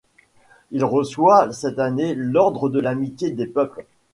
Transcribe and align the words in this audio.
Il 0.71 0.83
reçoit 0.83 1.53
cette 1.53 1.77
année 1.77 2.15
l'Ordre 2.15 2.69
de 2.69 2.79
l'Amitié 2.79 3.29
des 3.29 3.45
peuples. 3.45 3.85